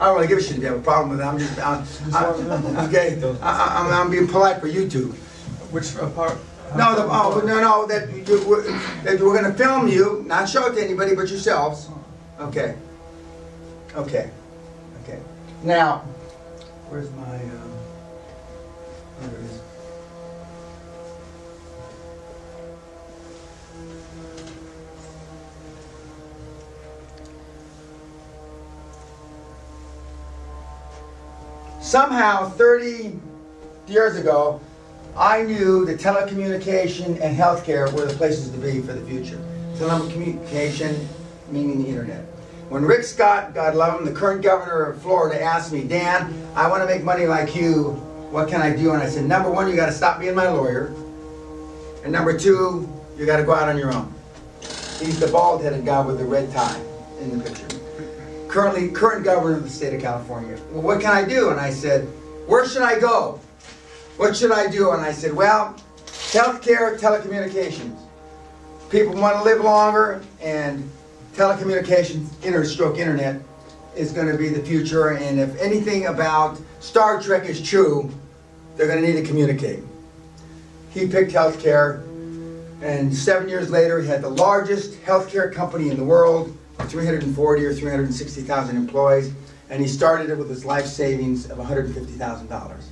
I 0.00 0.06
don't 0.06 0.16
really 0.16 0.28
give 0.28 0.38
a 0.38 0.42
shit 0.42 0.56
if 0.56 0.62
you 0.62 0.66
have 0.68 0.78
a 0.78 0.82
problem 0.82 1.10
with 1.10 1.20
it. 1.20 1.24
I'm 1.24 1.38
just, 1.38 1.58
uh, 1.58 1.84
I, 2.14 2.86
okay. 2.86 3.20
I, 3.42 3.90
I, 3.90 4.00
I'm 4.00 4.10
being 4.10 4.26
polite 4.26 4.58
for 4.60 4.68
YouTube. 4.68 5.12
Which 5.72 5.94
part? 6.14 6.38
No, 6.76 6.94
the, 6.94 7.02
oh, 7.04 7.42
no, 7.44 7.60
no, 7.60 7.86
that 7.86 8.10
you, 8.10 8.48
we're, 8.48 8.62
that 9.02 9.20
we're 9.20 9.34
gonna 9.34 9.52
film 9.54 9.88
you, 9.88 10.24
not 10.26 10.48
show 10.48 10.66
it 10.66 10.74
to 10.74 10.82
anybody 10.82 11.14
but 11.14 11.28
yourselves. 11.28 11.88
Okay. 12.40 12.76
Okay. 13.94 14.30
Okay. 15.02 15.18
Now, 15.62 15.98
where's 16.88 17.10
my, 17.10 17.34
um, 17.34 17.72
there 19.20 19.30
it 19.38 19.44
is. 19.44 19.60
Somehow, 31.80 32.48
30 32.50 33.18
years 33.88 34.16
ago, 34.16 34.60
I 35.16 35.42
knew 35.42 35.86
that 35.86 35.98
telecommunication 35.98 37.18
and 37.20 37.36
healthcare 37.36 37.90
were 37.92 38.04
the 38.04 38.14
places 38.14 38.50
to 38.50 38.58
be 38.58 38.82
for 38.82 38.92
the 38.92 39.04
future. 39.06 39.42
Telecommunication, 39.76 41.06
meaning 41.50 41.82
the 41.82 41.88
internet. 41.88 42.24
When 42.68 42.84
Rick 42.84 43.04
Scott, 43.04 43.54
God 43.54 43.74
love 43.74 43.98
him, 43.98 44.04
the 44.04 44.12
current 44.12 44.42
governor 44.42 44.84
of 44.84 45.00
Florida, 45.00 45.42
asked 45.42 45.72
me, 45.72 45.82
Dan, 45.82 46.32
I 46.54 46.68
want 46.68 46.82
to 46.82 46.86
make 46.86 47.02
money 47.02 47.26
like 47.26 47.56
you. 47.56 47.92
What 48.30 48.48
can 48.48 48.60
I 48.60 48.76
do? 48.76 48.92
And 48.92 49.02
I 49.02 49.08
said, 49.08 49.24
number 49.24 49.50
one, 49.50 49.68
you 49.68 49.74
got 49.74 49.86
to 49.86 49.92
stop 49.92 50.20
being 50.20 50.34
my 50.34 50.48
lawyer. 50.48 50.94
And 52.04 52.12
number 52.12 52.38
two, 52.38 52.88
you 53.16 53.24
got 53.24 53.38
to 53.38 53.42
go 53.42 53.54
out 53.54 53.70
on 53.70 53.78
your 53.78 53.92
own. 53.92 54.14
He's 55.00 55.18
the 55.18 55.28
bald-headed 55.28 55.86
guy 55.86 56.00
with 56.02 56.18
the 56.18 56.26
red 56.26 56.52
tie 56.52 56.80
in 57.20 57.38
the 57.38 57.42
picture. 57.42 57.79
Currently, 58.50 58.88
current 58.88 59.24
governor 59.24 59.58
of 59.58 59.62
the 59.62 59.70
state 59.70 59.94
of 59.94 60.02
California. 60.02 60.58
Well, 60.72 60.82
what 60.82 61.00
can 61.00 61.12
I 61.12 61.24
do? 61.24 61.50
And 61.50 61.60
I 61.60 61.70
said, 61.70 62.02
where 62.48 62.66
should 62.66 62.82
I 62.82 62.98
go? 62.98 63.40
What 64.16 64.36
should 64.36 64.50
I 64.50 64.66
do? 64.66 64.90
And 64.90 65.00
I 65.00 65.12
said, 65.12 65.32
well, 65.32 65.76
healthcare, 66.06 66.98
telecommunications. 66.98 67.96
People 68.90 69.14
want 69.14 69.36
to 69.36 69.44
live 69.44 69.60
longer, 69.60 70.20
and 70.42 70.90
telecommunications, 71.34 72.26
inter 72.42 72.64
stroke 72.64 72.98
internet, 72.98 73.40
is 73.94 74.10
going 74.10 74.26
to 74.26 74.36
be 74.36 74.48
the 74.48 74.62
future. 74.62 75.10
And 75.10 75.38
if 75.38 75.56
anything 75.60 76.06
about 76.06 76.60
Star 76.80 77.22
Trek 77.22 77.48
is 77.48 77.62
true, 77.62 78.10
they're 78.76 78.88
going 78.88 79.00
to 79.00 79.06
need 79.06 79.20
to 79.20 79.26
communicate. 79.26 79.84
He 80.90 81.06
picked 81.06 81.30
healthcare, 81.30 82.02
and 82.82 83.14
seven 83.14 83.48
years 83.48 83.70
later, 83.70 84.00
he 84.00 84.08
had 84.08 84.22
the 84.22 84.28
largest 84.28 85.00
healthcare 85.04 85.54
company 85.54 85.88
in 85.88 85.96
the 85.96 86.04
world, 86.04 86.56
340 86.88 87.64
or 87.64 87.74
360,000 87.74 88.76
employees, 88.76 89.32
and 89.68 89.80
he 89.80 89.88
started 89.88 90.30
it 90.30 90.38
with 90.38 90.48
his 90.48 90.64
life 90.64 90.86
savings 90.86 91.50
of 91.50 91.58
$150,000. 91.58 92.84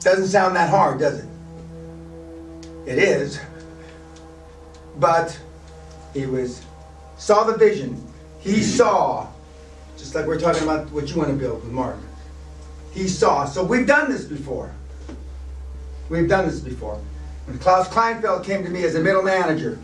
Doesn't 0.00 0.28
sound 0.28 0.54
that 0.54 0.70
hard, 0.70 1.00
does 1.00 1.18
it? 1.18 1.28
It 2.86 2.98
is. 2.98 3.40
But 4.98 5.38
he 6.14 6.26
was 6.26 6.62
saw 7.18 7.44
the 7.44 7.56
vision. 7.56 8.02
He 8.40 8.62
saw, 8.62 9.26
just 9.98 10.14
like 10.14 10.26
we're 10.26 10.38
talking 10.38 10.62
about 10.62 10.90
what 10.92 11.10
you 11.10 11.16
want 11.16 11.30
to 11.30 11.36
build 11.36 11.64
with 11.64 11.72
Mark. 11.72 11.96
He 12.92 13.08
saw. 13.08 13.44
So 13.44 13.64
we've 13.64 13.86
done 13.86 14.10
this 14.10 14.24
before. 14.24 14.72
We've 16.08 16.28
done 16.28 16.46
this 16.46 16.60
before. 16.60 17.00
When 17.46 17.58
Klaus 17.60 17.88
Kleinfeld 17.88 18.44
came 18.44 18.64
to 18.64 18.70
me 18.70 18.82
as 18.82 18.96
a 18.96 19.00
middle 19.00 19.22
manager 19.22 19.78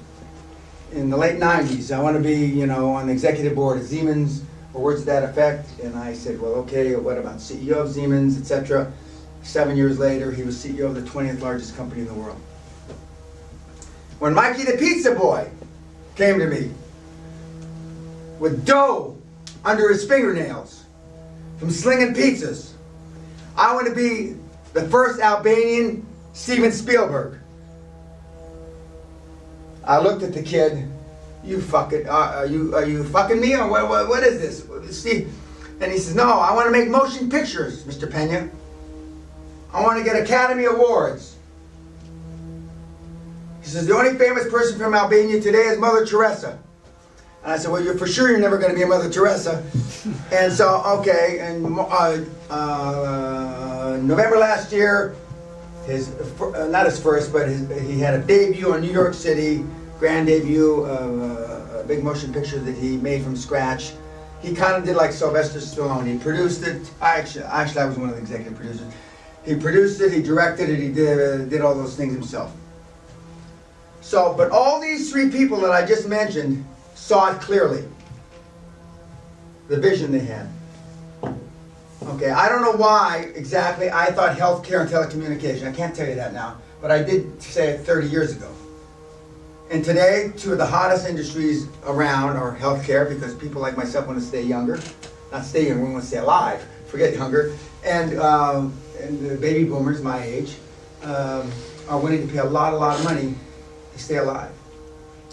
in 0.90 1.10
the 1.10 1.16
late 1.16 1.38
90s, 1.38 1.94
I 1.94 2.02
want 2.02 2.16
to 2.16 2.22
be, 2.22 2.34
you 2.34 2.66
know, 2.66 2.90
on 2.90 3.06
the 3.06 3.12
executive 3.12 3.54
board 3.54 3.80
of 3.80 3.86
Siemens 3.86 4.42
or 4.74 4.82
words 4.82 5.00
to 5.00 5.06
that 5.06 5.22
effect. 5.22 5.68
And 5.80 5.96
I 5.96 6.12
said, 6.12 6.40
well, 6.40 6.54
okay, 6.54 6.96
what 6.96 7.18
about 7.18 7.36
CEO 7.36 7.76
of 7.76 7.92
Siemens, 7.92 8.36
etc. 8.36 8.92
Seven 9.42 9.76
years 9.76 9.98
later, 10.00 10.32
he 10.32 10.42
was 10.42 10.56
CEO 10.56 10.86
of 10.86 10.96
the 10.96 11.02
20th 11.02 11.40
largest 11.40 11.76
company 11.76 12.02
in 12.02 12.08
the 12.08 12.14
world. 12.14 12.40
When 14.18 14.34
Mikey 14.34 14.64
the 14.64 14.76
Pizza 14.76 15.14
Boy 15.14 15.48
came 16.16 16.40
to 16.40 16.46
me 16.46 16.70
with 18.40 18.66
dough 18.66 19.16
under 19.64 19.88
his 19.88 20.04
fingernails 20.04 20.84
from 21.58 21.70
slinging 21.70 22.12
pizzas, 22.12 22.72
I 23.56 23.72
want 23.74 23.86
to 23.86 23.94
be 23.94 24.36
the 24.72 24.88
first 24.88 25.20
Albanian 25.20 26.04
Steven 26.32 26.72
Spielberg. 26.72 27.38
I 29.84 29.98
looked 30.00 30.22
at 30.22 30.32
the 30.32 30.42
kid. 30.42 30.88
You 31.44 31.60
fucking, 31.60 32.08
uh, 32.08 32.12
are 32.12 32.46
you 32.46 32.74
are 32.76 32.86
you 32.86 33.02
fucking 33.02 33.40
me 33.40 33.56
or 33.56 33.68
what, 33.68 33.88
what, 33.88 34.08
what 34.08 34.22
is 34.22 34.38
this? 34.40 34.96
Steve, 34.96 35.32
and 35.80 35.90
he 35.90 35.98
says, 35.98 36.14
no, 36.14 36.38
I 36.38 36.54
want 36.54 36.66
to 36.66 36.70
make 36.70 36.88
motion 36.88 37.28
pictures, 37.28 37.82
Mr. 37.82 38.10
Pena. 38.10 38.48
I 39.74 39.82
want 39.82 39.98
to 39.98 40.04
get 40.04 40.22
Academy 40.22 40.66
Awards. 40.66 41.36
He 43.62 43.68
says, 43.68 43.86
the 43.86 43.94
only 43.94 44.16
famous 44.16 44.48
person 44.48 44.78
from 44.78 44.94
Albania 44.94 45.40
today 45.40 45.62
is 45.62 45.78
Mother 45.78 46.06
Teresa. 46.06 46.58
And 47.42 47.52
I 47.52 47.58
said, 47.58 47.72
well, 47.72 47.82
you're 47.82 47.98
for 47.98 48.06
sure 48.06 48.30
you're 48.30 48.38
never 48.38 48.58
going 48.58 48.70
to 48.70 48.76
be 48.76 48.82
a 48.82 48.86
Mother 48.86 49.10
Teresa. 49.10 49.64
and 50.32 50.52
so, 50.52 50.82
okay, 50.98 51.38
and 51.40 51.66
uh, 51.66 52.24
uh, 52.50 53.98
November 54.02 54.36
last 54.36 54.72
year, 54.72 55.16
his 55.86 56.10
uh, 56.40 56.68
not 56.70 56.86
his 56.86 57.00
first, 57.00 57.32
but 57.32 57.48
his, 57.48 57.68
he 57.86 57.98
had 57.98 58.14
a 58.14 58.22
debut 58.22 58.74
in 58.74 58.82
New 58.82 58.92
York 58.92 59.14
City 59.14 59.64
grand 60.02 60.26
debut 60.26 60.80
of 60.82 61.20
a, 61.20 61.80
a 61.80 61.84
big 61.84 62.02
motion 62.02 62.32
picture 62.32 62.58
that 62.58 62.76
he 62.76 62.96
made 62.96 63.22
from 63.22 63.36
scratch. 63.36 63.92
He 64.40 64.52
kind 64.52 64.74
of 64.74 64.84
did 64.84 64.96
like 64.96 65.12
Sylvester 65.12 65.60
Stallone. 65.60 66.10
He 66.10 66.18
produced 66.18 66.66
it. 66.66 66.90
I 67.00 67.18
actually, 67.18 67.44
actually, 67.44 67.82
I 67.82 67.84
was 67.84 67.96
one 67.96 68.08
of 68.08 68.16
the 68.16 68.20
executive 68.20 68.56
producers. 68.56 68.92
He 69.44 69.54
produced 69.54 70.00
it. 70.00 70.12
He 70.12 70.20
directed 70.20 70.68
it. 70.70 70.80
He 70.80 70.88
did 70.88 71.48
did 71.48 71.60
all 71.60 71.76
those 71.76 71.94
things 71.94 72.12
himself. 72.14 72.52
So, 74.00 74.34
but 74.36 74.50
all 74.50 74.80
these 74.80 75.12
three 75.12 75.30
people 75.30 75.60
that 75.60 75.70
I 75.70 75.86
just 75.86 76.08
mentioned 76.08 76.66
saw 76.96 77.30
it 77.30 77.40
clearly. 77.40 77.84
The 79.68 79.78
vision 79.78 80.10
they 80.10 80.18
had. 80.18 80.48
Okay, 82.12 82.28
I 82.28 82.46
don't 82.46 82.60
know 82.60 82.72
why 82.72 83.32
exactly 83.34 83.90
I 83.90 84.12
thought 84.12 84.36
healthcare 84.36 84.82
and 84.82 84.90
telecommunication. 84.90 85.66
I 85.66 85.72
can't 85.72 85.96
tell 85.96 86.06
you 86.06 86.14
that 86.16 86.34
now, 86.34 86.58
but 86.82 86.90
I 86.90 87.02
did 87.02 87.42
say 87.42 87.70
it 87.70 87.86
30 87.86 88.08
years 88.08 88.36
ago. 88.36 88.52
And 89.70 89.82
today, 89.82 90.30
two 90.36 90.52
of 90.52 90.58
the 90.58 90.66
hottest 90.66 91.08
industries 91.08 91.68
around 91.86 92.36
are 92.36 92.54
healthcare 92.54 93.08
because 93.08 93.34
people 93.34 93.62
like 93.62 93.78
myself 93.78 94.06
want 94.06 94.18
to 94.18 94.24
stay 94.24 94.42
younger. 94.42 94.78
Not 95.32 95.46
stay 95.46 95.68
younger, 95.68 95.86
we 95.86 95.92
want 95.92 96.02
to 96.02 96.08
stay 96.08 96.18
alive. 96.18 96.62
Forget 96.86 97.14
younger. 97.14 97.56
And, 97.82 98.18
um, 98.20 98.74
and 99.00 99.18
the 99.30 99.38
baby 99.38 99.64
boomers, 99.64 100.02
my 100.02 100.22
age, 100.22 100.56
um, 101.04 101.50
are 101.88 101.98
willing 101.98 102.26
to 102.26 102.30
pay 102.30 102.40
a 102.40 102.44
lot, 102.44 102.74
a 102.74 102.76
lot 102.76 102.98
of 102.98 103.04
money 103.06 103.34
to 103.94 103.98
stay 103.98 104.18
alive. 104.18 104.52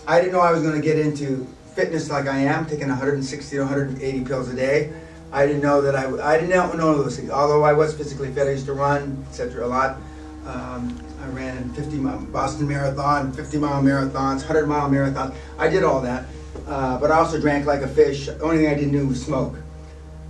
I 0.07 0.21
didn't 0.21 0.31
know 0.31 0.39
I 0.39 0.53
was 0.53 0.63
going 0.63 0.75
to 0.75 0.81
get 0.81 0.97
into 0.97 1.45
fitness 1.75 2.09
like 2.09 2.27
I 2.27 2.37
am, 2.37 2.65
taking 2.65 2.87
160 2.87 3.53
to 3.57 3.63
180 3.63 4.23
pills 4.23 4.47
a 4.47 4.55
day. 4.55 4.93
I 5.31 5.45
didn't 5.45 5.61
know 5.61 5.81
that 5.81 5.95
I, 5.95 6.33
I 6.33 6.39
didn't 6.39 6.49
know 6.49 6.71
none 6.71 6.97
those 6.97 7.17
things. 7.17 7.29
Although 7.29 7.63
I 7.63 7.73
was 7.73 7.93
physically 7.93 8.31
fit, 8.31 8.47
I 8.47 8.51
used 8.51 8.65
to 8.65 8.73
run, 8.73 9.23
etc. 9.29 9.65
a 9.65 9.67
lot. 9.67 9.97
Um, 10.47 10.99
I 11.21 11.27
ran 11.27 11.57
in 11.57 11.73
50 11.73 11.97
mile, 11.97 12.19
Boston 12.19 12.67
Marathon, 12.67 13.31
50 13.33 13.57
mile 13.57 13.83
marathons, 13.83 14.37
100 14.37 14.67
mile 14.67 14.89
marathons. 14.89 15.35
I 15.59 15.69
did 15.69 15.83
all 15.83 16.01
that. 16.01 16.25
Uh, 16.67 16.99
but 16.99 17.11
I 17.11 17.17
also 17.17 17.39
drank 17.39 17.65
like 17.65 17.81
a 17.81 17.87
fish. 17.87 18.25
The 18.25 18.41
only 18.41 18.57
thing 18.57 18.67
I 18.67 18.73
didn't 18.73 18.93
do 18.93 19.07
was 19.07 19.23
smoke. 19.23 19.55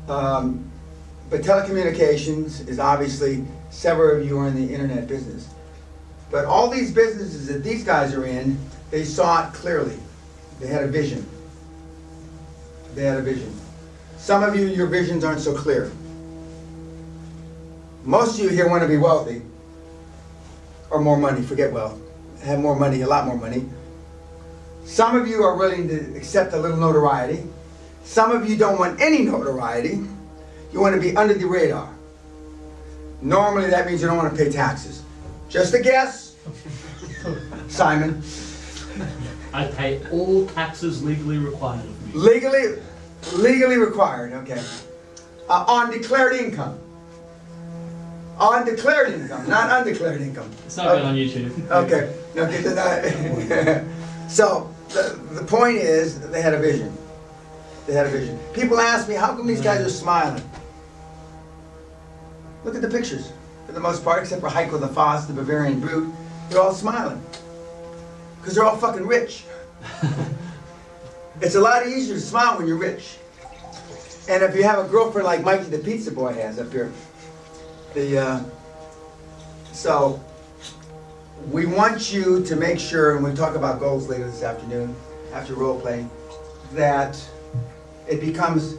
Um, 0.09 0.69
but 1.29 1.41
telecommunications 1.41 2.67
is 2.67 2.79
obviously, 2.79 3.45
several 3.69 4.19
of 4.19 4.25
you 4.25 4.37
are 4.39 4.47
in 4.47 4.55
the 4.55 4.73
internet 4.73 5.07
business. 5.07 5.47
But 6.31 6.45
all 6.45 6.69
these 6.69 6.91
businesses 6.91 7.47
that 7.47 7.63
these 7.63 7.83
guys 7.83 8.13
are 8.13 8.25
in, 8.25 8.59
they 8.91 9.03
saw 9.03 9.47
it 9.47 9.53
clearly. 9.53 9.97
They 10.59 10.67
had 10.67 10.83
a 10.83 10.87
vision. 10.87 11.25
They 12.95 13.03
had 13.03 13.19
a 13.19 13.21
vision. 13.21 13.53
Some 14.19 14.43
of 14.43 14.55
you, 14.55 14.67
your 14.67 14.87
visions 14.87 15.23
aren't 15.23 15.39
so 15.39 15.55
clear. 15.55 15.91
Most 18.03 18.37
of 18.37 18.45
you 18.45 18.49
here 18.49 18.69
want 18.69 18.83
to 18.83 18.87
be 18.87 18.97
wealthy 18.97 19.41
or 20.91 20.99
more 20.99 21.17
money, 21.17 21.41
forget 21.41 21.71
wealth, 21.71 21.99
have 22.43 22.59
more 22.59 22.75
money, 22.75 23.01
a 23.01 23.07
lot 23.07 23.25
more 23.25 23.37
money. 23.37 23.67
Some 24.83 25.15
of 25.15 25.27
you 25.27 25.43
are 25.43 25.55
willing 25.55 25.87
to 25.87 26.17
accept 26.17 26.53
a 26.53 26.57
little 26.57 26.77
notoriety. 26.77 27.43
Some 28.03 28.31
of 28.31 28.49
you 28.49 28.57
don't 28.57 28.77
want 28.77 28.99
any 28.99 29.23
notoriety. 29.23 30.01
You 30.73 30.81
want 30.81 30.95
to 30.95 31.01
be 31.01 31.15
under 31.15 31.33
the 31.33 31.45
radar. 31.45 31.89
Normally 33.21 33.69
that 33.69 33.87
means 33.87 34.01
you 34.01 34.07
don't 34.07 34.17
want 34.17 34.35
to 34.35 34.43
pay 34.43 34.51
taxes. 34.51 35.01
Just 35.47 35.73
a 35.73 35.79
guess. 35.79 36.35
Simon. 37.67 38.21
I 39.53 39.65
pay 39.65 40.01
all 40.11 40.45
taxes 40.47 41.03
legally 41.03 41.37
required 41.37 41.85
of 41.85 42.13
me. 42.13 42.19
Legally, 42.19 42.81
legally 43.35 43.77
required, 43.77 44.33
okay. 44.33 44.63
Uh, 45.49 45.65
on 45.67 45.91
declared 45.91 46.33
income. 46.35 46.79
On 48.37 48.65
declared 48.65 49.13
income, 49.13 49.49
not 49.49 49.69
undeclared 49.81 50.21
income. 50.21 50.49
It's 50.65 50.77
not 50.77 50.95
good 50.95 51.01
on 51.03 51.15
YouTube. 51.15 51.69
Okay, 51.69 52.15
okay, 52.37 52.63
I- 52.79 53.83
so 54.29 54.73
the, 54.89 55.19
the 55.33 55.43
point 55.43 55.77
is, 55.77 56.19
they 56.29 56.41
had 56.41 56.53
a 56.53 56.59
vision. 56.59 56.95
They 57.85 57.93
had 57.93 58.05
a 58.05 58.09
vision. 58.09 58.39
People 58.53 58.79
ask 58.79 59.09
me, 59.09 59.15
how 59.15 59.35
come 59.35 59.45
these 59.47 59.61
guys 59.61 59.81
are 59.85 59.89
smiling? 59.89 60.43
Look 62.63 62.75
at 62.75 62.81
the 62.81 62.87
pictures. 62.89 63.31
For 63.65 63.73
the 63.73 63.79
most 63.79 64.03
part, 64.03 64.21
except 64.23 64.41
for 64.41 64.47
Heiko 64.49 64.79
the 64.79 64.87
Foss, 64.87 65.25
the 65.25 65.33
Bavarian 65.33 65.79
brute, 65.79 66.13
they're 66.49 66.61
all 66.61 66.73
smiling. 66.73 67.21
Because 68.39 68.55
they're 68.55 68.63
all 68.65 68.77
fucking 68.77 69.05
rich. 69.05 69.43
it's 71.41 71.55
a 71.55 71.61
lot 71.61 71.87
easier 71.87 72.15
to 72.15 72.21
smile 72.21 72.57
when 72.57 72.67
you're 72.67 72.77
rich. 72.77 73.17
And 74.27 74.43
if 74.43 74.55
you 74.55 74.63
have 74.63 74.85
a 74.85 74.87
girlfriend 74.87 75.25
like 75.25 75.43
Mikey 75.43 75.65
the 75.65 75.79
pizza 75.79 76.11
boy 76.11 76.33
has 76.33 76.59
up 76.59 76.71
here, 76.71 76.91
the 77.93 78.19
uh, 78.19 78.43
so 79.71 80.23
we 81.51 81.65
want 81.65 82.13
you 82.13 82.43
to 82.43 82.55
make 82.55 82.79
sure, 82.79 83.15
and 83.15 83.23
we 83.23 83.33
talk 83.33 83.55
about 83.55 83.79
goals 83.79 84.07
later 84.07 84.29
this 84.29 84.43
afternoon 84.43 84.95
after 85.33 85.55
role 85.55 85.79
playing, 85.79 86.09
that 86.73 87.19
it 88.07 88.19
becomes 88.19 88.75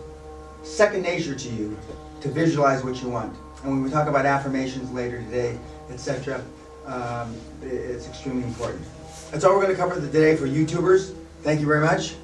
second 0.63 1.03
nature 1.03 1.35
to 1.35 1.49
you 1.49 1.77
to 2.21 2.29
visualize 2.29 2.85
what 2.85 3.03
you 3.03 3.09
want. 3.09 3.35
And 3.63 3.73
when 3.73 3.83
we 3.83 3.91
talk 3.91 4.09
about 4.09 4.27
affirmations 4.27 4.91
later 4.93 5.23
today, 5.23 5.59
etc., 5.91 6.45
um, 6.87 7.35
it's 7.63 8.07
extremely 8.07 8.45
important. 8.45 8.85
That's 9.31 9.45
all 9.45 9.55
we're 9.55 9.63
going 9.63 9.75
to 9.75 9.81
cover 9.81 10.01
today 10.01 10.37
for 10.37 10.47
YouTubers. 10.47 11.15
Thank 11.43 11.61
you 11.61 11.67
very 11.67 11.81
much. 11.81 12.15